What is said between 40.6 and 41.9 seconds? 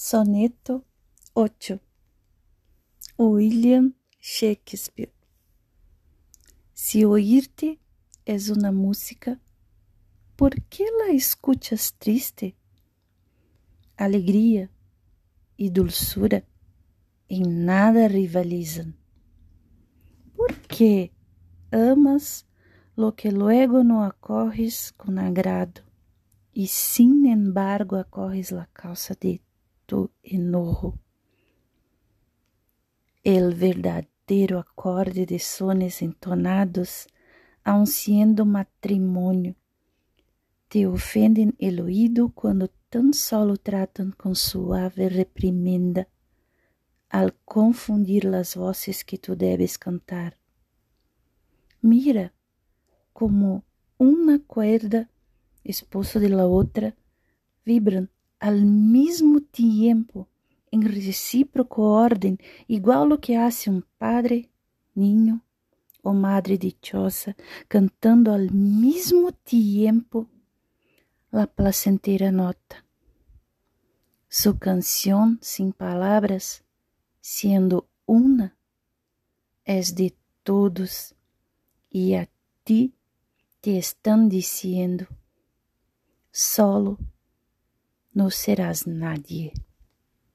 te ofendem el